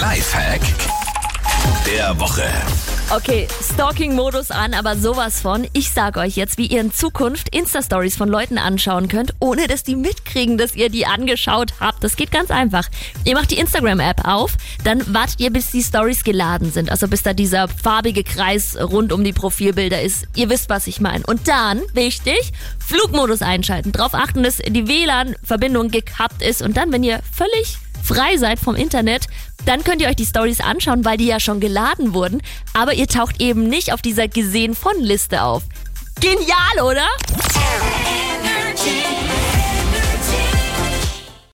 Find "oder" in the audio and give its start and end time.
36.84-37.06